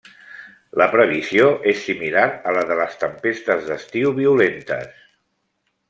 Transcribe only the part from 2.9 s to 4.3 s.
tempestes d’estiu